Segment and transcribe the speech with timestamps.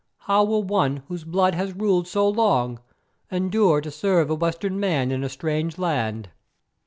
[0.21, 2.79] How will one whose blood has ruled so long
[3.31, 6.31] endure to serve a Western man in a strange land?"